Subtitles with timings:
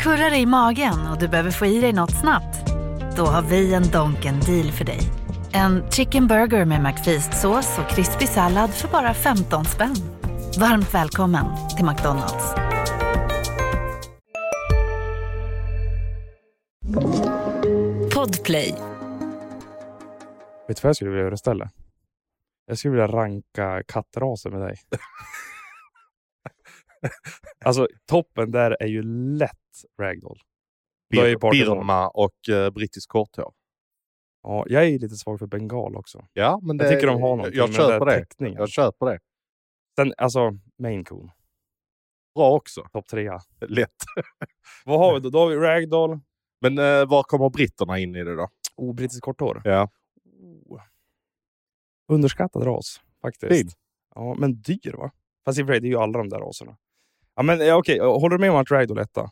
[0.00, 2.66] Kurrar i magen och du behöver få i dig något snabbt?
[3.16, 5.00] Då har vi en Donken deal för dig.
[5.52, 9.94] En chicken burger med McFeast-sås och krispig sallad för bara 15 spänn.
[10.60, 11.44] Varmt välkommen
[11.76, 12.54] till McDonalds.
[18.14, 18.74] Podplay.
[20.68, 21.70] Vet du vad jag skulle vilja göra istället?
[22.66, 24.76] Jag skulle vilja ranka kattraser med dig.
[27.64, 29.02] alltså toppen där är ju
[29.38, 29.59] lätt
[30.00, 30.38] ragdoll.
[31.10, 31.50] Bir-.
[31.50, 33.52] Birma och uh, brittisk korthår.
[34.42, 36.26] Ja, jag är lite svag för bengal också.
[36.32, 38.18] Ja, men det, Jag tycker de har någonting Jag, köper det.
[38.18, 38.58] teckningen.
[38.58, 39.18] Jag köper det.
[39.96, 41.30] Sen, alltså, main coon.
[42.34, 42.84] Bra också.
[42.92, 43.40] Topp trea.
[43.60, 43.94] Lätt.
[44.84, 45.30] Vad har vi då?
[45.30, 46.20] Då har vi ragdoll.
[46.60, 48.48] Men uh, var kommer britterna in i det då?
[48.76, 49.62] Oh, brittisk korthår.
[49.64, 49.90] Ja.
[50.66, 50.80] Oh.
[52.08, 53.52] Underskattad ras, faktiskt.
[53.52, 53.68] Fin.
[54.14, 55.10] Ja, men dyr va?
[55.44, 56.76] Fast i och för sig, det är ju alla de där raserna.
[57.34, 59.30] Ja, men ja, okej, håller du med om att ragdoll är etta?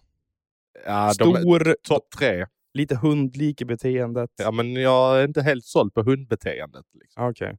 [0.87, 2.47] Ja, Stor, topp tre.
[2.75, 4.31] lite hundlik i beteendet.
[4.37, 6.85] Ja, men jag är inte helt såld på hundbeteendet.
[6.95, 7.25] Liksom.
[7.25, 7.59] Okej.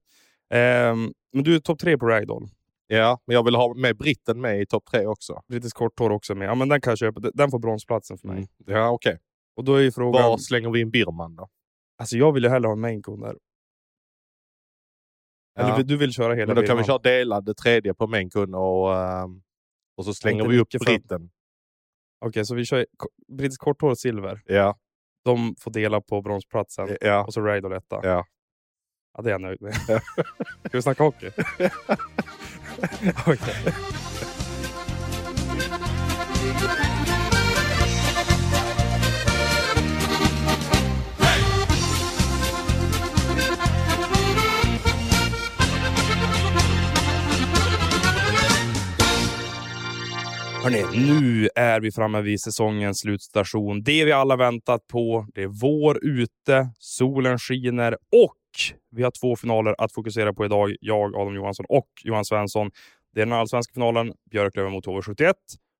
[0.54, 2.48] Ehm, men du är topp tre på ragdoll.
[2.88, 5.42] Ja, men jag vill ha med britten med i topp tre också.
[5.48, 6.48] Brittisk korthår också med.
[6.48, 7.20] Ja, men den kan jag köpa.
[7.34, 8.36] Den får bronsplatsen för mig.
[8.38, 8.48] Mm.
[8.66, 9.20] Ja, okej.
[9.56, 10.24] Och då är ju frågan...
[10.24, 11.48] Var slänger vi in Birman då?
[11.98, 13.36] Alltså jag vill ju hellre ha en main coon där.
[15.60, 15.76] Eller Ja.
[15.78, 16.86] vill- du vill köra hela Men då kan vi Birman?
[17.02, 19.42] köra delad det tredje på Menkun och, ehm,
[19.98, 21.30] och så slänger vi upp britten.
[22.26, 24.42] Okej, så vi kör ko- brittisk korthår och silver.
[24.46, 24.78] Ja,
[25.26, 26.98] De får dela på bronsplatsen.
[27.02, 28.00] ja, Och så ragdoll etta.
[28.04, 28.26] ja.
[29.18, 29.74] Ja, det är jag nöjd med.
[30.68, 31.28] Ska vi snacka hockey?
[33.28, 33.74] Okej.
[50.64, 53.84] Hörrni, nu är vi framme vid säsongens slutstation.
[53.84, 55.28] Det vi alla väntat på.
[55.34, 58.36] Det är vår ute, solen skiner och
[58.92, 60.76] vi har två finaler att fokusera på idag.
[60.82, 62.72] Jag, Adam Johansson och Johan Svensson.
[63.14, 65.34] Det är den allsvenska finalen, Björklöven mot HV71.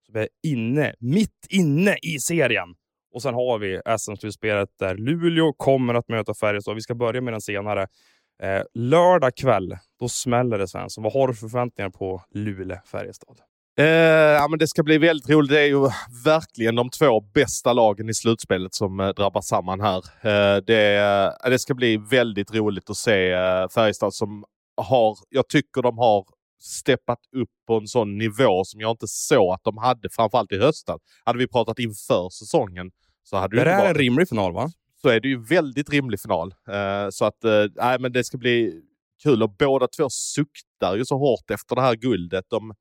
[0.06, 2.76] Så vi är inne, mitt inne i serien.
[3.14, 6.76] Och sen har vi SM-slutspelet där Luleå kommer att möta Färjestad.
[6.76, 7.88] Vi ska börja med den senare.
[8.44, 11.04] Eh, lördag kväll, då smäller det Svensson.
[11.04, 13.38] Vad har du för förväntningar på Luleå-Färjestad?
[13.80, 15.52] Eh, ja, men det ska bli väldigt roligt.
[15.52, 15.90] Det är ju
[16.26, 19.98] verkligen de två bästa lagen i slutspelet som eh, drabbar samman här.
[19.98, 20.98] Eh, det,
[21.44, 24.44] eh, det ska bli väldigt roligt att se eh, Färjestad som
[24.82, 26.26] har, jag tycker de har
[26.62, 30.58] steppat upp på en sån nivå som jag inte såg att de hade, framförallt i
[30.58, 31.02] höstas.
[31.26, 32.92] Hade vi pratat inför säsongen
[33.24, 34.70] så hade Det det här är en rimlig final va?
[35.02, 36.54] så är det ju väldigt rimlig final.
[36.70, 37.44] Eh, så att,
[37.76, 38.82] nej, men det ska bli
[39.24, 42.46] kul och båda två suktar ju så hårt efter det här guldet.
[42.50, 42.74] De,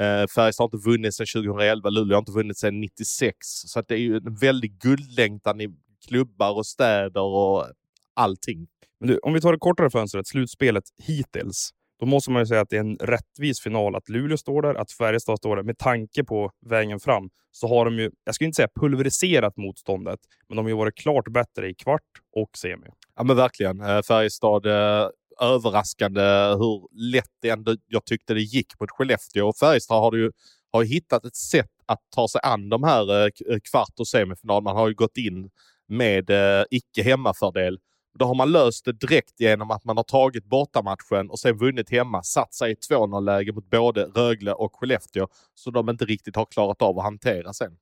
[0.00, 3.36] Eh, Färjestad har inte vunnit sedan 2011, Luleå har inte vunnit sedan 96.
[3.40, 5.68] Så att det är ju en väldig guldlängtan i
[6.08, 7.66] klubbar och städer och
[8.14, 8.66] allting.
[9.00, 11.70] Men du, om vi tar det kortare fönstret, slutspelet hittills.
[12.00, 14.74] Då måste man ju säga att det är en rättvis final att Luleå står där,
[14.74, 15.62] att Färjestad står där.
[15.62, 20.20] Med tanke på vägen fram så har de ju, jag skulle inte säga pulveriserat motståndet,
[20.48, 22.02] men de har ju varit klart bättre i kvart
[22.36, 22.86] och semi.
[23.16, 23.80] Ja men verkligen.
[23.80, 25.08] Eh, Färjestad, eh,
[25.40, 26.20] överraskande
[26.58, 29.48] hur lätt det ändå jag tyckte det gick mot Skellefteå.
[29.48, 30.32] Och Färjestad har, ju,
[30.72, 34.62] har hittat ett sätt att ta sig an de här eh, eh, kvart och semifinal.
[34.62, 35.50] Man har ju gått in
[35.88, 37.78] med eh, icke hemmafördel.
[38.18, 41.90] Då har man löst det direkt genom att man har tagit bortamatchen och sen vunnit
[41.90, 46.44] hemma, satt sig i 2-0-läge mot både Rögle och Skellefteå, så de inte riktigt har
[46.44, 47.76] klarat av att hantera sen.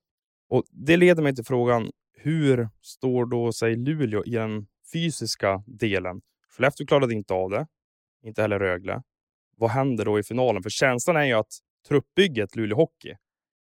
[0.49, 6.21] Och Det leder mig till frågan, hur står då sig Luleå i den fysiska delen?
[6.57, 7.67] Skellefteå klarade inte av det,
[8.23, 9.03] inte heller Rögle.
[9.57, 10.63] Vad händer då i finalen?
[10.63, 11.53] För känslan är ju att
[11.89, 13.15] truppbygget Luleå Hockey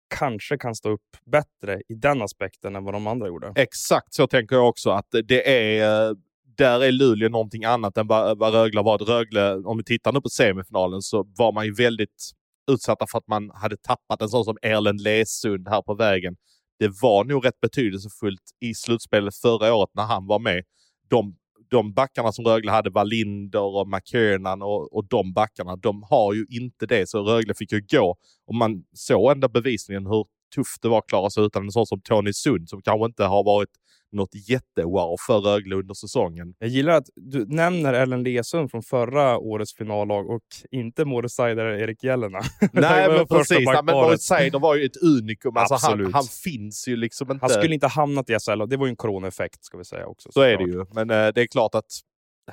[0.07, 3.53] kanske kan stå upp bättre i den aspekten än vad de andra gjorde.
[3.56, 4.90] Exakt så tänker jag också.
[4.90, 6.16] att det är
[6.57, 8.97] Där är Luleå någonting annat än vad, vad Rögle var.
[8.97, 12.31] Rögle, om vi tittar nu på semifinalen, så var man ju väldigt
[12.72, 16.35] utsatta för att man hade tappat en sån som Erlend Lesund här på vägen.
[16.79, 20.63] Det var nog rätt betydelsefullt i slutspelet förra året när han var med.
[21.07, 21.36] De,
[21.69, 26.45] de backarna som Rögle hade, Wallinder och McKernan och, och de backarna, de har ju
[26.50, 27.09] inte det.
[27.09, 28.15] Så Rögle fick ju gå.
[28.47, 30.25] Och man såg ändå bevisligen hur
[30.56, 33.23] tufft det var att klara sig utan en sån som Tony Sund som kanske inte
[33.23, 33.69] har varit
[34.15, 36.53] något jättewow för Rögle under säsongen.
[36.59, 41.65] Jag gillar att du nämner Ellen Lesund från förra årets finallag och inte Moritz Seider
[41.65, 42.39] eller Erik Jelena.
[42.71, 43.65] Nej, men precis.
[43.65, 43.85] Men.
[43.85, 45.57] Moritz Seider var ju ett unikum.
[45.57, 47.44] Alltså, han, han finns ju liksom inte.
[47.44, 50.06] Han skulle inte ha hamnat i SHL det var ju en coronaeffekt ska vi säga
[50.06, 50.31] också.
[50.31, 50.85] Så är det ju.
[50.94, 51.85] Men eh, det är klart att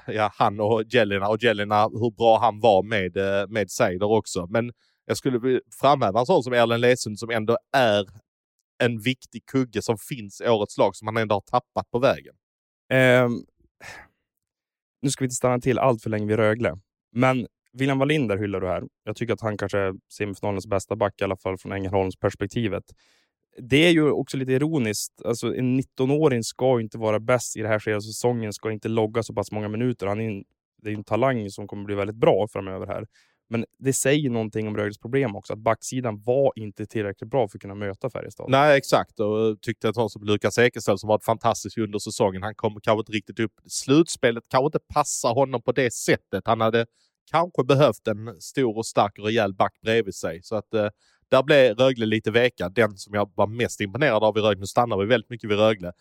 [0.06, 4.46] ja, han och Jelena och Jelena, hur bra han var med, eh, med Seider också.
[4.46, 4.72] Men
[5.06, 8.06] jag skulle framhäva en sån som Erlen Lesund som ändå är
[8.84, 12.34] en viktig kugge som finns i årets lag som han ändå har tappat på vägen.
[13.25, 13.46] Um,
[15.02, 16.79] nu ska vi inte stanna till allt för länge vid Rögle,
[17.12, 18.84] men William Wallinder hyllar du här.
[19.05, 22.84] Jag tycker att han kanske är semifinalens bästa back, i alla fall från Ängelholms perspektivet.
[23.58, 25.23] Det är ju också lite ironiskt.
[25.25, 28.88] Alltså, en 19-åring ska inte vara bäst i det här skedet av säsongen, ska inte
[28.88, 30.06] logga så pass många minuter.
[30.06, 30.44] Han är en,
[30.82, 33.06] det är en talang som kommer bli väldigt bra framöver här.
[33.52, 37.58] Men det säger någonting om Rögles problem också, att backsidan var inte tillräckligt bra för
[37.58, 38.50] att kunna möta Färjestad.
[38.50, 39.20] Nej, exakt.
[39.20, 43.00] Och tyckte att han som Lukas Ekenström som varit fantastisk under säsongen, han kommer kanske
[43.00, 43.52] inte riktigt upp.
[43.66, 46.46] Slutspelet kanske inte passar honom på det sättet.
[46.46, 46.87] Han hade
[47.31, 50.43] kanske behövt en stor och stark och rejäl back bredvid sig.
[50.43, 50.88] Så att eh,
[51.28, 52.69] där blev Rögle lite veka.
[52.69, 55.58] Den som jag var mest imponerad av i Rögle, nu stannar vi väldigt mycket vid
[55.58, 55.93] Rögle,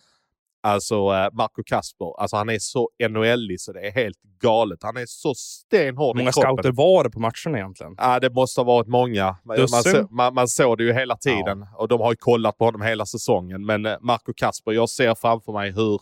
[0.63, 4.79] Alltså eh, Marco Kasper, alltså han är så nhl så det är helt galet.
[4.83, 6.55] Han är så stenhård Hur många i kroppen.
[6.55, 7.95] scouter var det på matchen egentligen?
[7.97, 9.35] Ja, det måste ha varit många.
[9.43, 12.65] Man, så, man, man såg det ju hela tiden och de har ju kollat på
[12.65, 13.65] honom hela säsongen.
[13.65, 16.01] Men eh, Marco Kasper, jag ser framför mig hur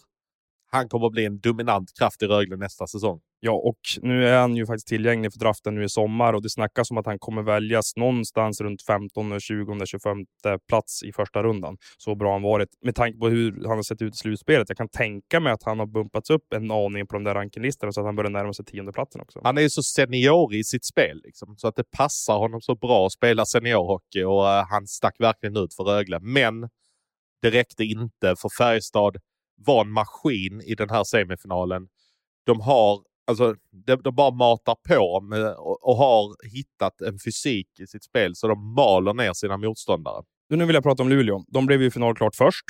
[0.71, 3.19] han kommer att bli en dominant kraft i Rögle nästa säsong.
[3.41, 6.49] Ja, och nu är han ju faktiskt tillgänglig för draften nu i sommar och det
[6.49, 10.17] snackas om att han kommer väljas någonstans runt 15, 20, 25
[10.69, 11.77] plats i första rundan.
[11.97, 14.69] Så bra han varit med tanke på hur han har sett ut i slutspelet.
[14.69, 17.91] Jag kan tänka mig att han har bumpats upp en aning på de där rankinglistorna
[17.91, 19.39] så att han börjar närma sig tiondeplatsen också.
[19.43, 22.75] Han är ju så senior i sitt spel, liksom, så att det passar honom så
[22.75, 26.19] bra att spela seniorhockey och uh, han stack verkligen ut för Rögle.
[26.21, 26.69] Men
[27.41, 29.17] det räckte inte, för Färjestad
[29.65, 31.87] var en maskin i den här semifinalen.
[32.45, 33.55] De har Alltså,
[33.85, 38.35] de, de bara matar på med, och, och, har hittat en fysik i sitt spel
[38.35, 40.23] så de maler ner sina motståndare.
[40.49, 41.43] Nu vill jag prata om Luleå.
[41.47, 42.65] De blev ju finalklart först.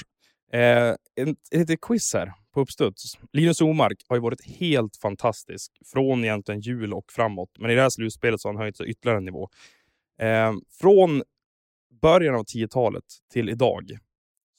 [0.54, 3.18] Eh, ett litet quiz här på uppstuds.
[3.34, 7.50] Linus Omark har ju varit helt fantastisk från egentligen jul och framåt.
[7.60, 9.50] Men i det här slutspelet så har han höjt sig ytterligare en nivå.
[10.22, 11.24] Eh, från
[12.02, 13.04] början av 10-talet
[13.34, 13.84] till idag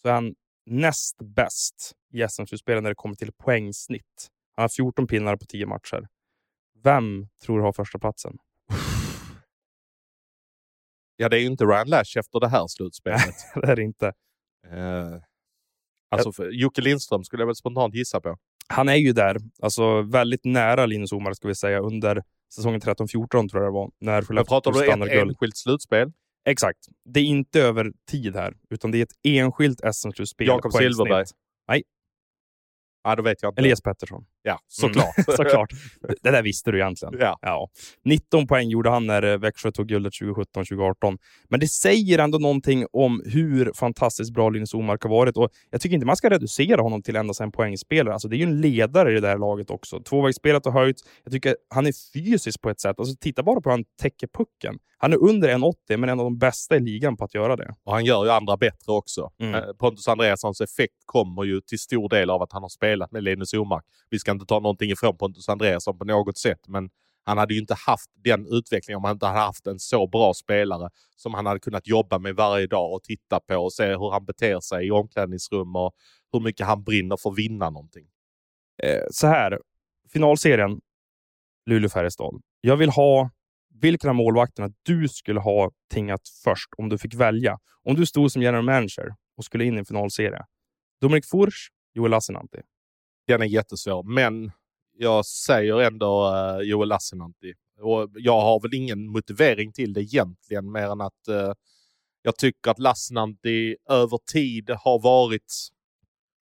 [0.02, 0.34] så är han
[0.66, 4.30] näst bäst i SM-slutspelet när det kommer till poängsnitt.
[4.60, 6.08] Han har 14 pinnar på 10 matcher.
[6.82, 8.36] Vem tror du har första platsen?
[11.16, 13.34] Ja, det är ju inte Ryan Lash efter det här slutspelet.
[13.54, 14.06] det är det inte.
[14.72, 15.22] Uh,
[16.10, 18.36] alltså, för Jocke Lindström skulle jag väl spontant gissa på.
[18.68, 22.22] Han är ju där, alltså väldigt nära Linus Omar ska vi säga, under
[22.54, 23.90] säsongen 13-14 tror jag det var.
[23.98, 26.12] När Men pratar du ett enskilt slutspel?
[26.44, 26.78] Exakt.
[27.04, 30.46] Det är inte över tid här, utan det är ett enskilt SM-slutspel.
[30.46, 31.24] Jakob Silverberg?
[31.68, 31.82] Nej.
[33.02, 33.60] Ja, då vet jag inte.
[33.60, 34.26] Elias Pettersson.
[34.42, 35.18] Ja, såklart.
[35.18, 35.70] Mm, såklart.
[36.22, 37.14] Det där visste du egentligen.
[37.20, 37.38] Ja.
[37.42, 37.68] ja.
[38.04, 41.18] 19 poäng gjorde han när Växjö tog guldet 2017-2018.
[41.48, 45.36] Men det säger ändå någonting om hur fantastiskt bra Linus Omark har varit.
[45.36, 48.12] Och jag tycker inte man ska reducera honom till endast en poängspelare.
[48.12, 50.00] Alltså, det är ju en ledare i det där laget också.
[50.00, 50.96] Tvåvägsspelet har höjt.
[51.24, 52.98] Jag tycker han är fysisk på ett sätt.
[52.98, 54.78] Alltså, titta bara på hur han täcker pucken.
[55.02, 57.74] Han är under 1,80 men en av de bästa i ligan på att göra det.
[57.84, 59.30] Och han gör ju andra bättre också.
[59.40, 59.54] Mm.
[59.54, 63.22] Eh, Pontus Andreassons effekt kommer ju till stor del av att han har spelat med
[63.22, 63.84] Linus Omark.
[64.10, 66.90] Vi ska inte ta någonting ifrån Pontus Andreasson på något sätt, men
[67.24, 70.34] han hade ju inte haft den utvecklingen om han inte hade haft en så bra
[70.34, 74.10] spelare som han hade kunnat jobba med varje dag och titta på och se hur
[74.10, 75.94] han beter sig i omklädningsrum och
[76.32, 78.06] hur mycket han brinner för att vinna någonting.
[78.82, 79.58] Eh, så här,
[80.12, 80.80] finalserien
[81.70, 82.40] Luleå-Färjestad.
[82.60, 83.30] Jag vill ha
[83.74, 87.58] vilken av målvakterna du skulle ha tingat först om du fick välja.
[87.82, 90.44] Om du stod som general manager och skulle in i en finalserie.
[91.00, 92.60] Dominik Furch, Joel Lassinantti.
[93.26, 94.52] Den är jättesvår, men
[94.98, 97.54] jag säger ändå uh, Joel Lassinantti.
[97.80, 101.52] Och jag har väl ingen motivering till det egentligen, mer än att uh,
[102.22, 105.52] jag tycker att Lassinantti över tid har varit...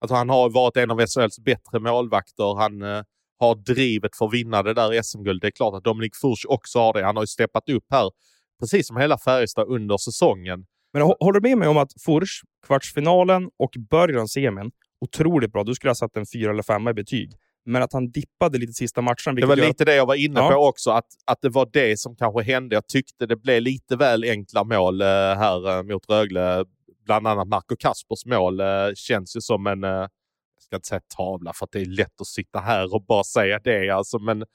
[0.02, 2.56] Alltså han har varit en av SHLs bättre målvakter.
[2.60, 3.04] Han uh,
[3.40, 5.42] har drivet för att vinna det där SM-guldet.
[5.42, 7.06] Det är klart att Dominik Furch också har det.
[7.06, 8.12] Han har ju steppat upp här,
[8.60, 10.66] precis som hela Färjestad under säsongen.
[10.94, 15.64] Men håller du med mig om att Furch, kvartsfinalen och början av semin, otroligt bra.
[15.64, 17.32] Du skulle ha satt en fyra eller femma i betyg.
[17.66, 19.36] Men att han dippade lite sista matchen.
[19.36, 20.50] Det var lite det jag var inne Ja.
[20.52, 22.76] på också, att, att det var det som kanske hände.
[22.76, 26.66] Jag tyckte det blev lite väl enkla mål eh, här eh, mot Rögle.
[27.06, 30.10] Bland annat Marco Kaspers mål eh, känns ju som en, eh, jag
[30.62, 33.60] ska inte säga tavla för att det är lätt att sitta här och bara säga
[33.64, 33.90] det.
[33.90, 34.46] Alltså, men, ja,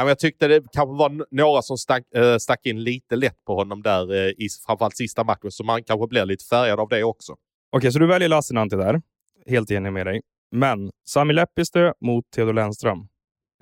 [0.00, 3.54] men jag tyckte det kanske var några som stack, eh, stack in lite lätt på
[3.54, 7.04] honom där eh, i framförallt sista matchen, så man kanske blir lite färgad av det
[7.04, 7.36] också.
[7.72, 9.00] Okej, så du väljer Lassinantti där.
[9.48, 10.20] Helt enig med dig.
[10.52, 12.98] Men Sami Lepistö mot Theodor Lennström.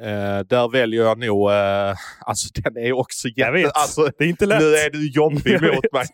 [0.02, 3.40] Eh, där väljer jag nog, eh, alltså den är också jätte...
[3.40, 3.73] Jag vet.
[3.76, 4.61] Alltså, Det är inte lätt.
[4.61, 6.07] nu är du jobbig mot mig.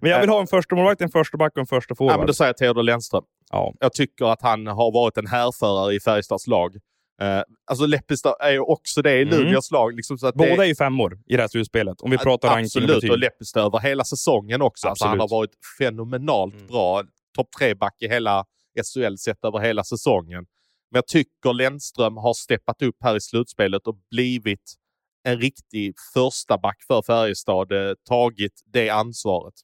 [0.00, 2.18] Men jag vill ha en första målvakt, en första back och en första Ja, forward.
[2.18, 3.24] men då säger jag Theodor Lennström.
[3.50, 3.74] ja.
[3.80, 6.76] Jag tycker att han har varit en härförare i Färjestads lag.
[7.22, 9.38] Eh, alltså Leppestad är ju också det i Mm.
[9.38, 9.96] Luleås lag.
[9.96, 12.00] Liksom, så att Båda det, är ju femmor i det här slutspelet.
[12.00, 14.88] Om vi pratar ranking och Absolut, och Leppestad över hela säsongen också.
[14.88, 16.66] Alltså, han har varit fenomenalt Mm.
[16.66, 17.02] bra.
[17.36, 20.46] topp tre-back i hela SHL sett över hela säsongen.
[20.90, 24.74] Men jag tycker Lennström har steppat upp här i slutspelet och blivit
[25.22, 29.54] en riktig första back för Färjestad, eh, tagit det ansvaret.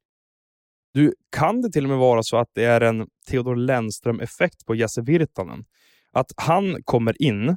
[0.92, 4.74] Du, kan det till och med vara så att det är en Theodor Lennström-effekt på
[4.74, 5.64] Jesse Virtanen?
[6.12, 7.56] Att han kommer in,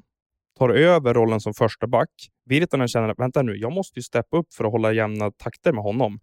[0.57, 2.09] tar över rollen som första back.
[2.45, 5.73] Virtanen känner att vänta nu, jag måste ju steppa upp för att hålla jämna takter
[5.73, 6.19] med honom.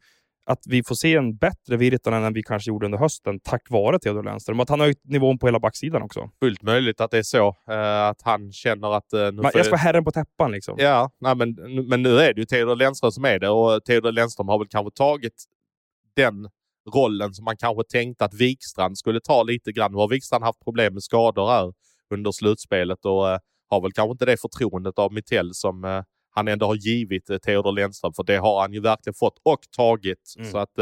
[0.49, 3.99] Att vi får se en bättre Virtanen än vi kanske gjorde under hösten tack vare
[3.99, 4.61] Theodor Lennström.
[4.61, 6.31] Att han har höjt nivån på hela backsidan också.
[6.41, 7.49] Fullt möjligt att det är så.
[7.71, 9.15] Uh, att han känner att...
[9.15, 10.75] Uh, nu Man, jag ska vara herren på täppan liksom.
[10.79, 11.55] Ja, nej, men,
[11.89, 14.69] men nu är det ju Theodor Lennström som är det och Theodor Lennström har väl
[14.69, 15.45] kanske tagit
[16.17, 16.49] den
[16.95, 19.93] rollen som man kanske tänkte att Wikstrand skulle ta lite grann.
[19.93, 21.73] Nu har Wikstrand haft problem med skador här
[22.15, 23.39] under slutspelet och uh,
[23.69, 26.05] har väl kanske inte det förtroendet av Mittell som
[26.37, 29.61] han ändå har givit uh, Theodor Lennström, för det har han ju verkligen fått och
[29.77, 30.35] tagit.
[30.39, 30.51] Mm.
[30.51, 30.79] Så att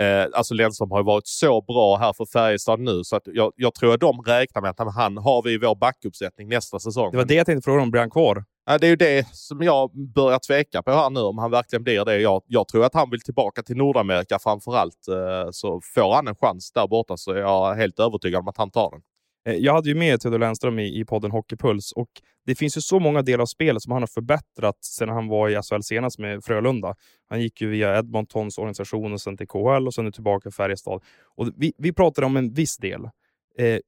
[0.00, 3.52] Eh, alltså Lennström har ju varit så bra här för Färjestad nu så att jag,
[3.56, 7.10] jag tror att de räknar med att han har vi i vår backuppsättning nästa säsong.
[7.10, 7.90] Det var det jag tänkte fråga om.
[7.90, 8.44] Blir han kvar?
[8.80, 12.04] Det är ju det som jag börjar tveka på här nu, om han verkligen blir
[12.04, 12.20] det.
[12.20, 15.08] Jag, jag tror att han vill tillbaka till Nordamerika framför allt.
[15.08, 18.56] Eh, så får han en chans där borta så är jag helt övertygad om att
[18.56, 19.00] han tar den.
[19.48, 22.10] Eh, jag hade ju med Theodor Lennström i, i podden Hockeypuls och
[22.46, 25.48] det finns ju så många delar av spelet som han har förbättrat sedan han var
[25.48, 26.94] i SHL senast med Frölunda.
[27.28, 31.02] Han gick ju via Edmontons organisation och sen till KHL och sen tillbaka till Färjestad.
[31.36, 33.04] Och vi, vi pratade om en viss del.
[33.58, 33.78] Eh,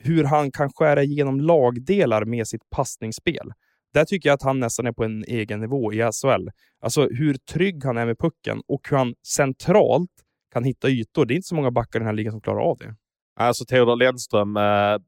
[0.00, 3.52] hur han kan skära igenom lagdelar med sitt passningsspel.
[3.92, 6.48] Där tycker jag att han nästan är på en egen nivå i SHL.
[6.80, 10.10] Alltså hur trygg han är med pucken och hur han centralt
[10.52, 11.26] kan hitta ytor.
[11.26, 12.94] Det är inte så många backar i den här ligan som klarar av det.
[13.36, 14.98] Alltså Theodor Lennström, eh,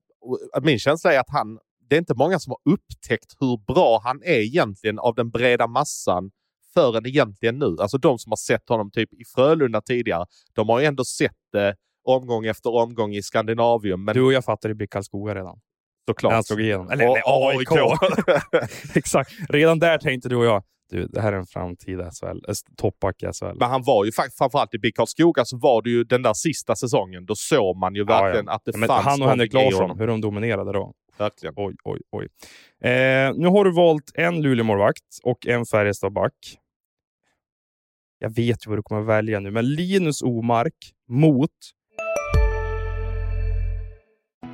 [0.63, 1.59] min känsla är att han,
[1.93, 5.67] det är inte många som har upptäckt hur bra han är egentligen av den breda
[5.67, 6.31] massan
[6.75, 7.77] förrän egentligen nu.
[7.81, 11.37] Alltså de som har sett honom typ i Frölunda tidigare, de har ju ändå sett
[11.53, 14.05] det omgång efter omgång i Skandinavium.
[14.05, 14.15] Men...
[14.15, 15.61] Du och jag fattar i BIK Karlskoga redan.
[16.09, 16.31] Såklart.
[16.31, 16.91] När han slog igenom.
[16.91, 17.69] Eller AIK.
[18.95, 19.31] Exakt.
[19.49, 23.23] Redan där tänkte du och jag, du, det här är en framtida SHL, äh, toppback
[23.23, 23.59] i SHL.
[23.59, 26.35] Men han var ju faktiskt, framförallt i BIK Karlskoga, så var det ju den där
[26.35, 28.57] sista säsongen, då såg man ju verkligen ja, ja.
[28.57, 30.95] att det ja, fanns Han och Henrik Larsson, hur de dominerade då.
[31.19, 31.55] Verkligen.
[31.57, 32.29] Oj, oj, oj.
[32.91, 36.59] Eh, nu har du valt en Luleåmålvakt och en Färjestadback.
[38.19, 40.75] Jag vet ju vad du kommer välja nu, men Linus Omark
[41.09, 41.51] mot...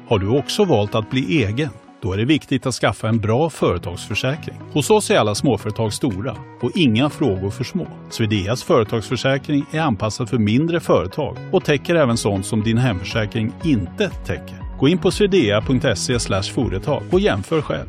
[0.08, 1.70] Har du också valt att bli egen?
[2.02, 4.56] Då är det viktigt att skaffa en bra företagsförsäkring.
[4.72, 7.86] Hos oss är alla småföretag stora och inga frågor för små.
[8.10, 14.10] Swedeas företagsförsäkring är anpassad för mindre företag och täcker även sånt som din hemförsäkring inte
[14.10, 14.67] täcker.
[14.78, 17.88] Gå in på swedea.se företag och jämför själv.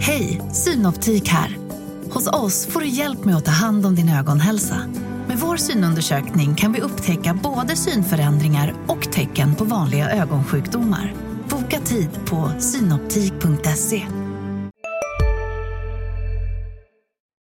[0.00, 1.56] Hej, Synoptik här.
[2.10, 4.76] Hos oss får du hjälp med att ta hand om din ögonhälsa.
[5.28, 11.14] Med vår synundersökning kan vi upptäcka både synförändringar och tecken på vanliga ögonsjukdomar.
[11.50, 14.02] Boka tid på synoptik.se.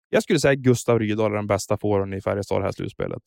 [0.09, 3.21] Jag skulle säga Gustav Rydahl är den bästa forwarden i Färjestad det här slutspelet.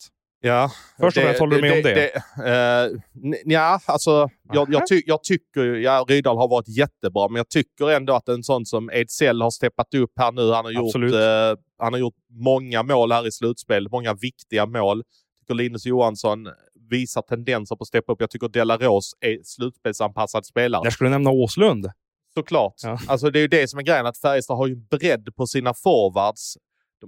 [0.45, 2.11] Ja, Först och främst, håller du med det, om det?
[2.43, 2.99] det uh,
[3.45, 7.89] ja, alltså, jag, jag, ty jag, tycker ja, Rydahl har varit jättebra, men jag tycker
[7.89, 10.51] ändå att en sån som Ejdsell har steppat upp här nu.
[10.51, 14.97] Han har, gjort, uh, han har gjort många mål här i slutspel, många viktiga mål.
[14.97, 16.47] Jag tycker Linus Johansson
[16.89, 18.21] visar tendenser på att steppa upp.
[18.21, 20.81] Jag tycker Delaros är slutspelsanpassad spelare.
[20.83, 21.91] Jag skulle nämna Åslund.
[22.33, 22.73] Såklart.
[22.83, 22.99] Ja.
[23.07, 25.73] Alltså, det är ju det som är grejen, att Färjestad har ju bredd på sina
[25.73, 26.57] forwards.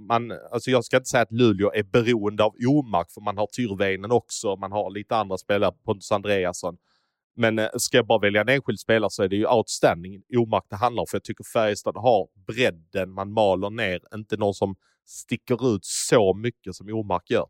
[0.00, 3.46] Man, alltså jag ska inte säga att Luleå är beroende av Omark, för man har
[3.46, 4.56] Tyrväinen också.
[4.56, 6.76] Man har lite andra spelare, Pontus Andreasson.
[7.36, 10.64] Men eh, ska jag bara välja en enskild spelare så är det ju outstanding Omark
[10.70, 11.06] det handlar om.
[11.06, 14.00] För jag tycker Färjestad har bredden man maler ner.
[14.14, 14.76] Inte någon som
[15.06, 17.46] sticker ut så mycket som Omark gör.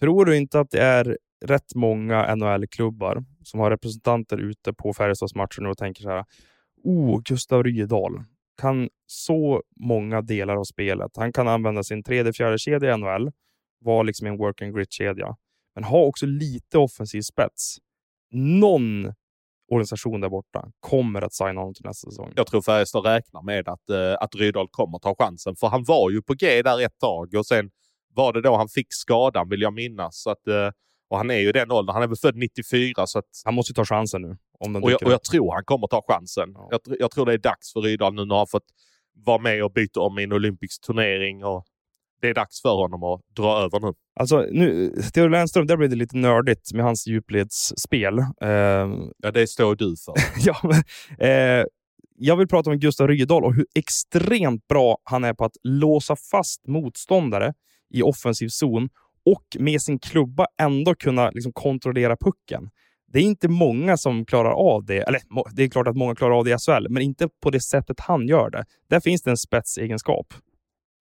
[0.00, 5.60] Tror du inte att det är rätt många NHL-klubbar som har representanter ute på Färjestadsmatcher
[5.60, 6.24] nu och tänker så här.
[6.84, 8.24] Oh, Gustav Rydahl
[8.62, 11.10] kan så många delar av spelet.
[11.16, 13.30] Han kan använda sin tredje, fjärde kedja i NHL,
[13.80, 15.36] vara liksom en work and grit-kedja,
[15.74, 17.76] men ha också lite offensiv spets.
[18.30, 19.12] Någon
[19.72, 22.32] organisation där borta kommer att signa honom till nästa säsong.
[22.36, 26.10] Jag tror Färjestad räknar med att, uh, att Rydahl kommer ta chansen, för han var
[26.10, 27.70] ju på G där ett tag och sen
[28.14, 30.22] var det då han fick skadan, vill jag minnas.
[30.22, 30.70] Så att, uh,
[31.12, 31.94] och han är ju den åldern.
[31.94, 33.06] Han är väl född 94.
[33.06, 33.24] Så att...
[33.44, 34.36] Han måste ta chansen nu.
[34.58, 36.52] Om och, jag, och jag tror han kommer ta chansen.
[36.54, 36.68] Ja.
[36.70, 38.66] Jag, jag, tror det är dags för Rydahl nu när han fått
[39.14, 41.44] vara med och byta om i en olympisk turnering.
[41.44, 41.64] Och
[42.20, 43.92] det är dags för honom att dra över nu.
[44.20, 48.18] Alltså, nu Theodor Lennström, där blir det lite nördigt med hans djupledsspel.
[48.18, 48.48] Uh,
[49.18, 50.14] ja, det står du för.
[50.46, 50.82] ja, men,
[51.28, 51.66] uh,
[52.16, 56.16] jag vill prata om Gustav Rydahl och hur extremt bra han är på att låsa
[56.30, 57.54] fast motståndare
[57.94, 58.88] i offensiv zon
[59.26, 62.70] och med sin klubba ändå kunna liksom kontrollera pucken.
[63.12, 65.02] Det är inte många som klarar av det.
[65.02, 65.20] Eller
[65.52, 68.00] det är klart att många klarar av det i SHL, men inte på det sättet
[68.00, 68.64] han gör det.
[68.90, 70.34] Där finns det en spetsegenskap.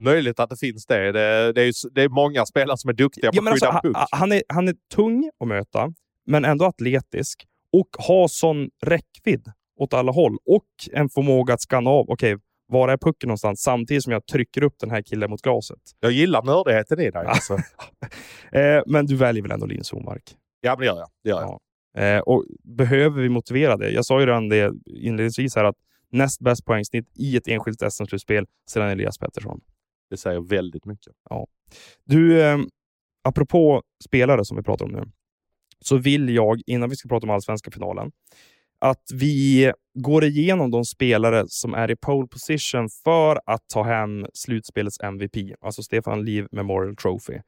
[0.04, 1.12] Möjligt att det finns det.
[1.12, 3.88] Det, det, är, det är många spelare som är duktiga på Ja, att skydda alltså,
[3.88, 4.08] puck.
[4.12, 5.94] han, är, han är tung att möta,
[6.28, 11.90] men ändå atletisk och har sån räckvidd åt alla håll och en förmåga att skanna
[11.90, 12.06] av.
[12.10, 12.38] Okej,
[12.72, 13.62] var är pucken någonstans?
[13.62, 15.80] Samtidigt som jag trycker upp den här killen mot glaset.
[16.00, 17.25] Jag gillar nördigheten i dig.
[17.25, 17.58] Alltså.
[18.54, 20.36] Eh, men du väljer väl ändå Linus Omark?
[20.62, 21.08] ja, men det gör jag.
[21.24, 21.60] Det gör jag.
[21.94, 22.01] Ja.
[22.01, 23.90] Eh, och behöver vi motivera det?
[23.90, 25.75] Jag sa ju redan det inledningsvis här att
[26.10, 29.62] näst bäst poängsnitt i ett enskilt SM-slutspel sedan Elias Pettersson.
[30.10, 31.13] Det säger väldigt mycket.
[32.06, 32.58] Du, eh,
[33.24, 35.04] apropå spelare som vi pratar om nu,
[35.80, 38.12] så vill jag, innan vi ska prata om allsvenska finalen,
[38.82, 44.26] att vi går igenom de spelare som är i pole position för att ta hem
[44.34, 47.40] slutspelets MVP, alltså Stefan Liv Memorial Trophy.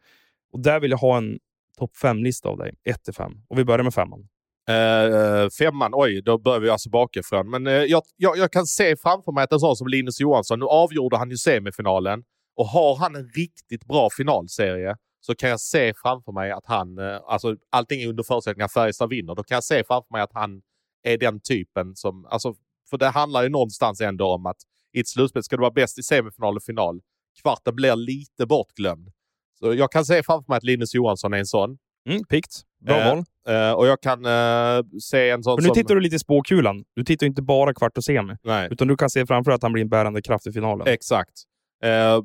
[0.54, 1.40] Och där vill jag ha en
[1.78, 3.32] topp fem-lista av dig, 1 5.
[3.50, 4.28] Och vi börjar med femman.
[4.70, 7.50] Uh, femman, oj, då börjar vi alltså bakifrån.
[7.50, 10.60] Men uh, jag, jag, jag kan se framför mig att en sån som Linus Johansson,
[10.60, 12.24] nu avgjorde han ju semifinalen.
[12.56, 17.00] Och har han en riktigt bra finalserie så kan jag se framför mig att han,
[17.00, 20.22] uh, alltså allting är under förutsättning att Färjestad vinner, då kan jag se framför mig
[20.22, 20.62] att han
[21.04, 22.56] är den typen som, alltså,
[22.90, 24.58] för det handlar ju någonstans ändå om att
[24.94, 27.02] i ett slutspel ska du vara bäst i semifinal och final.
[27.42, 29.12] Kvarten blir lite bortglömd.
[29.60, 31.78] Så jag kan se framför mig att Linus Johansson är en sån.
[32.10, 32.62] Mm, pikt.
[32.86, 33.24] Bra Eh, val.
[33.50, 35.74] Uh, och jag kan uh, se en sån Men nu som...
[35.74, 36.84] tittar du lite i spåkulan.
[36.96, 39.64] Du tittar inte bara kvart och semi, Nej, utan du kan se framför dig att
[39.64, 40.88] han blir en bärande kraft i finalen.
[40.88, 41.44] exakt.
[41.84, 42.22] Eh,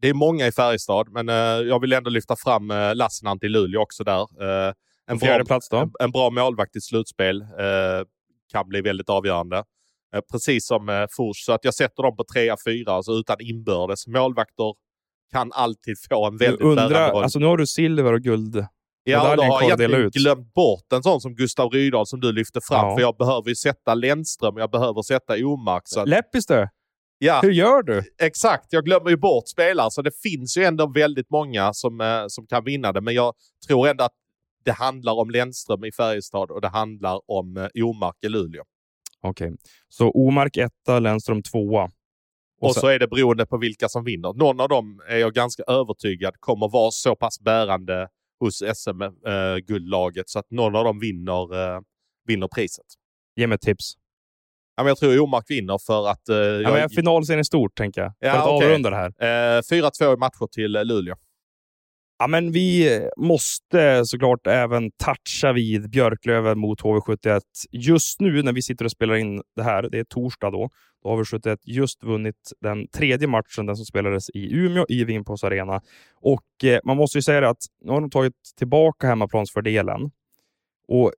[0.00, 1.34] det är många i Färjestad, men eh,
[1.68, 4.26] jag vill ändå lyfta fram uh, Lassinantti i Luleå också där.
[5.08, 5.76] Eh, en, bra, plats då?
[5.76, 8.06] en, en bra målvakt i slutspel eh,
[8.52, 9.64] kan bli väldigt avgörande.
[10.14, 13.36] Eh, precis som uh, Fors, så att jag sätter dem på trea, fyra, alltså utan
[13.40, 14.06] inbördes.
[14.06, 14.74] Målvakter
[15.32, 17.22] kan alltid få en väldigt bärande undrar, roll.
[17.22, 18.66] alltså nu har du silver och guld.
[19.04, 20.14] Ja, då har jag ut.
[20.14, 22.86] glömt bort en sån som Gustav Rydahl som du lyfte fram.
[22.86, 22.94] Ja.
[22.94, 25.82] För jag behöver ju sätta Lennström, jag behöver sätta Omark.
[25.84, 26.66] Så att, Läppistö,
[27.18, 28.02] ja, hur gör du?
[28.18, 28.66] exakt.
[28.70, 32.46] Jag glömmer ju bort spelare, så det finns ju ändå väldigt många som, eh, som
[32.46, 33.00] kan vinna det.
[33.00, 33.34] Men jag
[33.68, 34.12] tror ändå att
[34.64, 38.62] det handlar om Lennström i Färjestad och det handlar om eh, Omark i Luleå.
[39.20, 39.52] Okej,
[39.88, 41.90] så Omark etta, Lennström tvåa.
[42.60, 44.32] Och, sen- så är det beroende på vilka som vinner.
[44.32, 48.08] Någon av dem är jag ganska övertygad kommer vara så pass bärande
[48.40, 51.80] hos SM-guldlaget så att någon av dem vinner, eh,
[52.26, 52.84] vinner priset.
[53.36, 53.92] Ge mig ett tips.
[54.76, 56.28] Ja, men jag tror Omark vinner för att...
[56.28, 58.12] Eh, Ja, men finalserien är stort, tänker jag.
[58.18, 58.66] Ja, för att okej.
[58.68, 59.56] avrunda det här.
[59.58, 61.14] eh, 4-2 i matcher till eh, Luleå.
[62.20, 67.40] Ja, men vi måste såklart även toucha vid Björklöven mot HV71.
[67.70, 70.70] Just nu när vi sitter och spelar in det här, det är torsdag då,
[71.02, 75.44] då har HV71 just vunnit den tredje matchen, den som spelades i Umeå i Vimpås
[75.44, 75.80] Arena.
[76.14, 80.10] Och eh, man måste ju säga det att nu har de tagit tillbaka hemmaplansfördelen.
[80.88, 81.12] Och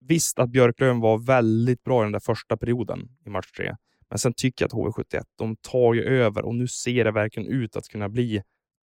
[0.00, 3.76] visst att Björklöven var väldigt bra i den där första perioden i match tre.
[4.10, 7.52] Men sen tycker jag att HV71, de tar ju över och nu ser det verkligen
[7.52, 8.42] ut att kunna bli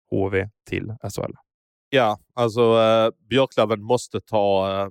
[0.09, 1.33] HV till SHL.
[1.89, 4.89] Ja, alltså eh, Björklöven måste ta, eh,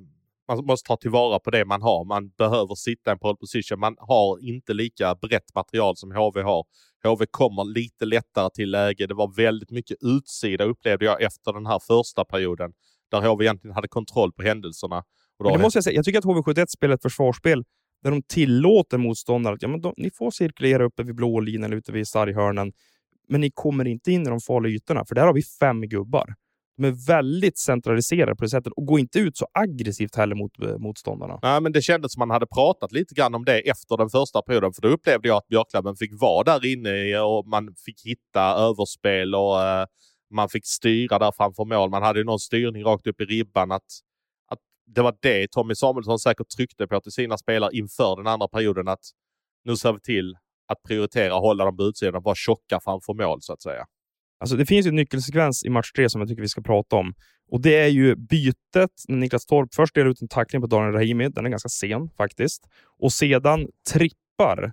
[0.49, 2.05] man måste ta tillvara på det man har.
[2.05, 3.81] Man behöver sitta i en pole position.
[3.81, 6.65] Man har inte lika brett material som HV har.
[7.05, 9.07] HV kommer lite lättare till läge.
[9.07, 12.73] Det var väldigt mycket utsida upplevde jag efter den här första perioden
[13.11, 15.05] där HV egentligen hade kontroll på händelserna.
[15.45, 17.65] Men det måste jag säga, jag tycker att HV71 spelar ett försvarsspel
[18.03, 21.65] där de tillåter motståndare att ja, men de, ni får cirkulera uppe vid blå linjen
[21.65, 22.73] eller ute vid sarghörnen,
[23.29, 26.35] men ni kommer inte in i de farliga ytorna, för där har vi fem gubbar.
[26.77, 30.63] De är väldigt centraliserade på det sättet och går inte ut så aggressivt heller mot
[30.63, 31.39] eh, motståndarna.
[31.43, 34.43] Nej, men det kändes som man hade pratat lite grann om det efter den första
[34.43, 34.73] perioden.
[34.73, 39.35] För då upplevde jag att Björklöven fick vara där inne och man fick hitta överspel
[39.35, 39.87] och eh,
[40.35, 41.91] man fick styra där framför mål.
[41.91, 43.73] Man hade ju någon styrning rakt upp i ribban.
[43.73, 43.87] Att,
[44.49, 48.49] att det var det Tommy Samuelsson säkert tryckte på till sina spelare inför den andra
[48.49, 48.89] perioden.
[48.89, 49.05] Att
[49.65, 50.37] nu ser vi till
[50.69, 53.87] att prioritera och hålla dem på utsidan och vara tjocka framför mål så att säga.
[54.41, 56.97] Alltså, det finns ju en nyckelsekvens i match tre som jag tycker vi ska prata
[56.97, 57.15] om.
[57.51, 60.93] Och Det är ju bytet när Niklas Torp först delar ut en tackling på Daniel
[60.93, 61.29] Rahimi.
[61.29, 62.65] Den är ganska sen faktiskt.
[62.99, 64.73] Och sedan trippar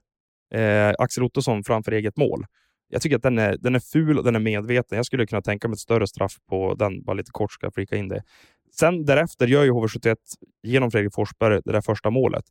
[0.53, 2.45] eh, Axel Ottosson framför eget mål.
[2.88, 4.95] Jag tycker att den är, den är ful och den är medveten.
[4.95, 7.03] Jag skulle kunna tänka mig ett större straff på den.
[7.03, 8.23] Bara lite kort ska jag flika in det.
[8.71, 10.15] Sen därefter gör ju HV71
[10.63, 12.45] genom Fredrik Forsberg det där första målet.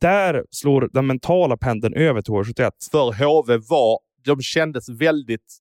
[0.00, 2.70] Där slår den mentala pendeln över till HV71.
[2.90, 5.60] För HV var, de kändes väldigt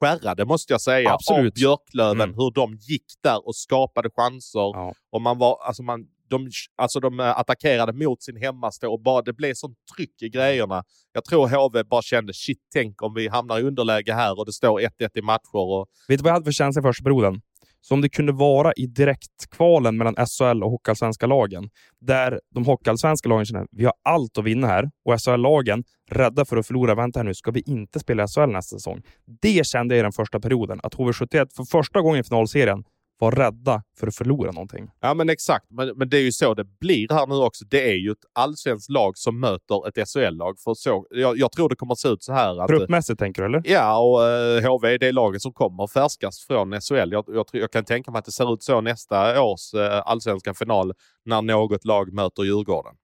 [0.00, 1.52] skärrade måste jag säga Absolut.
[1.52, 2.20] av Björklöven.
[2.20, 2.36] Mm.
[2.36, 4.60] Hur de gick där och skapade chanser.
[4.60, 4.94] Ja.
[5.12, 9.22] Och man var, alltså man, de, alltså de eh, attackerade mot sin hemmastå och bara,
[9.22, 10.84] det blev sånt tryck i grejerna.
[11.12, 14.52] Jag tror HV bara kände, shit, tänk om vi hamnar i underläge här och det
[14.52, 15.54] står 1-1 i matcher.
[15.54, 17.40] Och, Vet du vad jag hade för känsla i första perioden?
[17.88, 21.68] Som det kunde vara i direktkvalen mellan SHL och Hockeyallsvenska lagen.
[22.00, 26.56] Där de Hockeyallsvenska lagen känner vi har allt att vinna här och SHL-lagen rädda för
[26.56, 26.94] att förlora.
[26.94, 29.02] Vänta här nu, ska vi inte spela SHL nästa säsong?
[29.42, 32.84] Det kände jag i den första perioden, att HV71 för första gången i finalserien
[33.18, 34.90] var rädda för att förlora någonting.
[35.00, 35.66] Ja, men exakt.
[35.70, 37.64] Men, men det är ju så det blir här nu också.
[37.64, 40.58] Det är ju ett allsvenskt lag som möter ett SHL-lag.
[40.64, 42.62] För så, jag, jag, tror det kommer att se ut så här.
[42.62, 43.62] Att, Truppmässigt tänker du, eller?
[43.64, 47.12] Ja, och uh, HV är det laget som kommer färskast från SHL.
[47.12, 50.54] Jag, jag, jag, kan tänka mig att det ser ut så nästa års uh, allsvenska
[50.54, 50.92] final
[51.24, 52.94] när något lag möter Djurgården.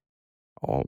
[0.63, 0.85] Ja.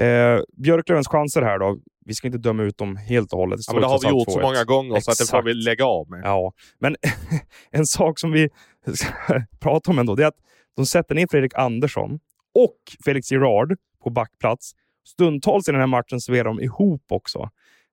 [0.00, 1.78] Eh, Björklövens chanser här då.
[2.04, 3.58] Vi ska inte döma ut dem helt och hållet.
[3.58, 5.16] Det, ja, men det har vi gjort så många gånger Exakt.
[5.16, 6.20] så att det får vi lägga av med.
[6.24, 6.96] Ja, men
[7.70, 8.48] en sak som vi
[8.94, 10.40] ska prata om ändå, det är att
[10.76, 12.18] de sätter ner Fredrik Andersson
[12.54, 14.72] och Felix Girard på backplats.
[15.06, 17.50] Stundtals i den här matchen serverar de ihop också.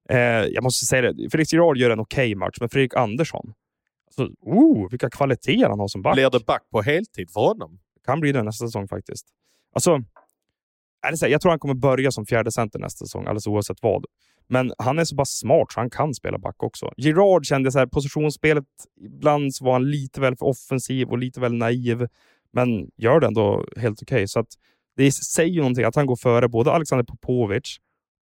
[0.10, 3.54] Eh, jag måste säga det, Felix Girard gör en okej okay match, men Fredrik Andersson,
[4.08, 6.16] alltså, oh, vilka kvaliteter han har som back.
[6.16, 7.80] Blir det back på heltid för honom?
[8.06, 9.28] Kan bli det nästa säsong faktiskt.
[9.74, 10.04] Alltså,
[11.02, 13.48] är det så här, jag tror han kommer börja som fjärde center nästa säsong, alldeles
[13.48, 14.06] oavsett vad.
[14.48, 16.92] Men han är så pass smart så han kan spela back också.
[16.98, 18.66] Girard kände så här, positionsspelet,
[19.06, 22.08] ibland så var han lite väl för offensiv och lite väl naiv,
[22.54, 24.16] men gör det ändå helt okej.
[24.16, 24.28] Okay.
[24.28, 24.48] Så att
[24.98, 27.78] det säger ju någonting att han går före både Alexander Popovic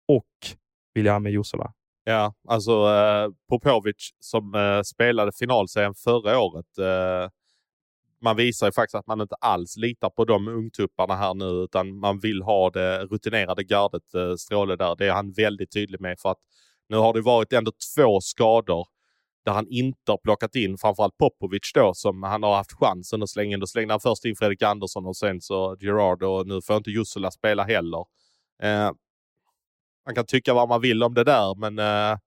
[0.09, 0.57] och
[0.95, 1.73] William Jussola.
[2.05, 7.31] Ja, alltså eh, Popovic som eh, spelade finalserien förra året eh,
[8.27, 11.99] man visar ju faktiskt att man inte alls litar på de ungtupparna här nu utan
[11.99, 14.97] man vill ha det rutinerade gardet eh, Stråle där.
[14.97, 16.39] Det är han väldigt tydlig med för att
[16.89, 18.87] nu har det varit ändå två skador
[19.45, 23.31] där han inte har plockat in framförallt Popovic då som han har haft chansen att
[23.31, 23.61] slänga in.
[23.61, 26.91] Då slängde han först in Fredrik Andersson och sen så Gerard och nu får inte
[26.91, 28.05] Jussula spela heller.
[28.63, 28.91] Eh,
[30.07, 32.19] man kan tycka vad man vill om det där men eh,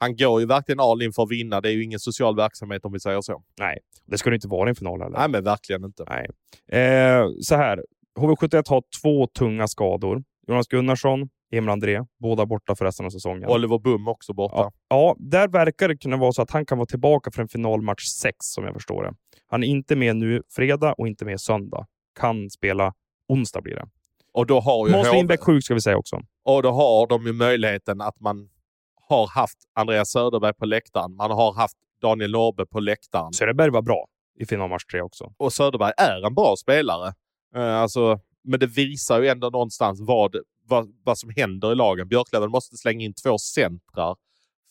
[0.00, 1.60] han går ju verkligen all in för att vinna.
[1.60, 3.42] Det är ju ingen social verksamhet om vi säger så.
[3.58, 5.18] Nej, det ska det inte vara i en final heller.
[5.18, 6.04] Nej, men verkligen inte.
[6.08, 6.26] Nej.
[6.82, 7.84] Eh, så här,
[8.18, 10.22] HV71 har två tunga skador.
[10.48, 13.50] Jonas Gunnarsson, Emil André, båda borta för resten av säsongen.
[13.50, 14.56] Oliver Bum också borta.
[14.56, 17.48] Ja, ja, där verkar det kunna vara så att han kan vara tillbaka för en
[17.48, 19.14] finalmatch 6 som jag förstår det.
[19.48, 21.86] Han är inte med nu fredag och inte med söndag.
[22.20, 22.92] Kan spela
[23.28, 23.88] onsdag blir det.
[24.32, 26.20] Och då har ju Måns Lindbäck sjuk ska vi säga också.
[26.44, 28.48] Och då har de ju möjligheten att man
[29.10, 31.16] har haft Andreas Söderberg på läktaren.
[31.16, 33.32] Man har haft Daniel Norbe på läktaren.
[33.32, 34.06] Söderberg var bra
[34.40, 35.32] i finalmatch 3 också.
[35.36, 37.12] Och Söderberg är en bra spelare.
[37.56, 40.36] Uh, alltså, men det visar ju ändå någonstans vad,
[40.68, 42.08] vad, vad som händer i lagen.
[42.08, 44.16] Björklöven måste slänga in två centrar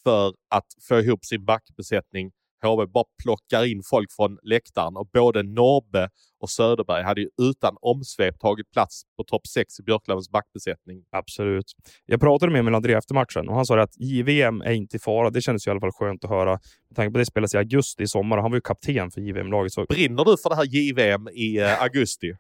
[0.04, 5.44] för att få ihop sin backbesättning HV bara plockar in folk från läktaren och både
[5.44, 11.04] Norbe och Söderberg hade ju utan omsvep tagit plats på topp 6 i Björklövens backbesättning.
[11.12, 11.66] Absolut.
[12.06, 15.30] Jag pratade med André efter matchen och han sa att JVM är inte i fara.
[15.30, 16.52] Det kändes i alla fall skönt att höra.
[16.90, 19.12] Med tanke på att det spelas i augusti i sommar och han var ju kapten
[19.12, 19.74] för JVM-laget.
[19.74, 19.86] Så...
[19.86, 22.34] Brinner du för det här JVM i uh, augusti?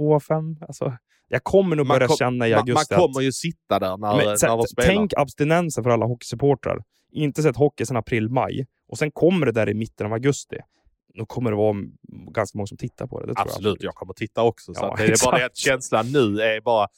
[0.00, 0.66] 2-5?
[0.66, 0.96] Alltså,
[1.28, 3.26] jag kommer nog börja kom, känna i augusti Man, man kommer att...
[3.26, 4.88] ju sitta där när, men, när spelar.
[4.88, 9.68] Tänk abstinensen för alla hockeysupportrar inte sett hockey sedan april-maj och sen kommer det där
[9.68, 10.56] i mitten av augusti.
[11.14, 11.76] Då kommer det vara
[12.08, 13.26] ganska många som tittar på det.
[13.26, 14.74] det absolut, jag, absolut, jag kommer titta också.
[14.74, 16.88] Så ja, det är bara det att känslan nu är bara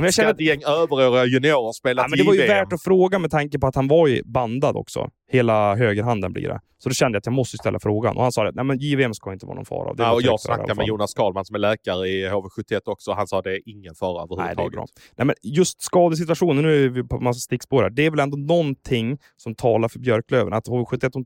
[0.00, 2.72] men jag känner att ett gäng överåriga juniorer spelat ja, men Det var ju värt
[2.72, 5.10] att fråga med tanke på att han var ju bandad också.
[5.32, 6.60] Hela högerhanden blir det.
[6.78, 8.16] Så då kände jag att jag måste ställa frågan.
[8.16, 9.94] Och han sa att Nej, men JVM ska inte vara någon fara.
[9.94, 13.12] Det ja, och jag snackade med Jonas Karlman som är läkare i HV71 också.
[13.12, 14.56] Han sa att det är ingen fara överhuvudtaget.
[14.56, 14.86] Nej, det är bra.
[15.16, 17.90] Nej, men just skadesituationen, nu är vi på massa stickspår här.
[17.90, 20.52] Det är väl ändå någonting som talar för Björklöven.
[20.52, 21.24] Att HV71 de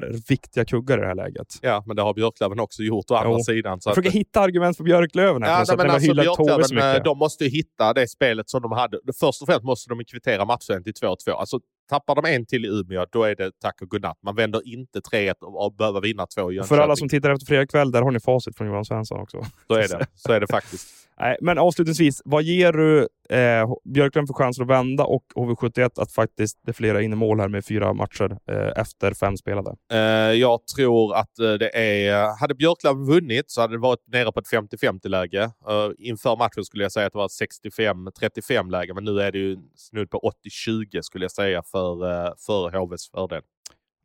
[0.00, 1.58] tappar viktiga kuggar i det här läget.
[1.62, 3.80] Ja, men det har Björklöven också gjort å andra sidan.
[3.80, 5.42] Så jag försöker hitta argument för Björklöven.
[5.42, 8.98] Här, ja, nej, men alltså, Björklöven, de måste hitta det spelet som de hade.
[9.20, 11.30] Först och främst måste de kvittera matchen till 2-2.
[11.30, 14.18] Alltså, Tappar de en till i Umeå, då är det tack och godnatt.
[14.22, 17.66] Man vänder inte 3-1 och behöver vinna två i För alla som tittar efter fredag
[17.66, 19.46] kväll, där har ni facit från Johan Svensson också.
[19.66, 20.06] Så är det.
[20.14, 21.01] Så är det faktiskt.
[21.22, 26.12] Nej, men avslutningsvis, vad ger du eh, Björklund för chanser att vända och HV71 att
[26.12, 29.76] faktiskt defilera in i mål här med fyra matcher eh, efter fem spelade?
[29.92, 29.98] Eh,
[30.40, 32.40] jag tror att eh, det är...
[32.40, 35.44] Hade Björklund vunnit så hade det varit nere på ett 50-50 läge.
[35.44, 39.32] Uh, inför matchen skulle jag säga att det var ett 65-35 läge, men nu är
[39.32, 40.32] det ju snudd på
[40.68, 43.42] 80-20 skulle jag säga för, uh, för HVs fördel.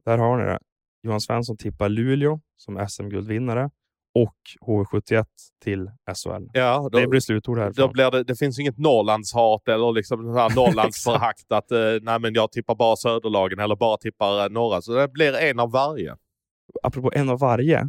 [0.06, 0.60] Där har ni det.
[1.03, 3.69] Johan Svensson tippar Luleå som SM-guldvinnare
[4.23, 5.25] och HV71
[5.63, 6.49] till SHL.
[6.53, 7.73] Ja, då, det blir slutord här.
[7.73, 10.25] Då blir det, det finns inget Norrlandshat eller liksom
[10.56, 14.82] Norrlandsförakt att eh, nej, men jag tippar bara söderlagen eller bara tippar eh, norra.
[14.82, 16.17] Så det blir en av varje.
[16.84, 17.80] Apropå en av varje.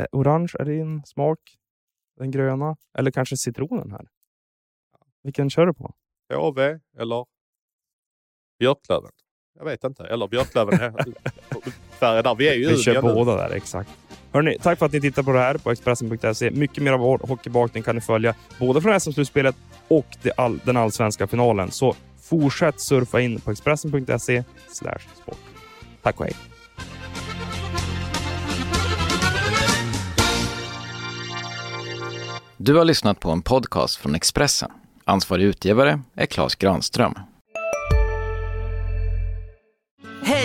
[0.00, 1.38] Eh, orange är din smak.
[2.18, 2.76] Den gröna.
[2.98, 4.08] Eller kanske citronen här.
[5.22, 5.94] Vilken kör du på?
[6.34, 7.26] HV eller
[8.58, 9.10] Björklöven.
[9.58, 10.04] Jag vet inte.
[10.04, 10.78] Eller Björklöven.
[11.98, 12.34] Sverige där.
[12.34, 13.90] Vi är ju Vi kör båda där, exakt.
[14.32, 16.50] Hörrni, tack för att ni tittar på det här på Expressen.se.
[16.50, 19.56] Mycket mer av vår hockeybakning kan ni följa, både från SM-slutspelet
[19.88, 21.70] och all, den allsvenska finalen.
[21.70, 24.44] Så fortsätt surfa in på Expressen.se
[25.22, 25.38] sport.
[26.02, 26.34] Tack och hej!
[32.56, 34.70] Du har lyssnat på en podcast från Expressen.
[35.04, 37.14] Ansvarig utgivare är Klas Granström.